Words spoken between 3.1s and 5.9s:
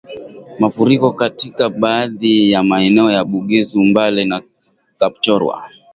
ya Bugisu Mbale na Kapchorwa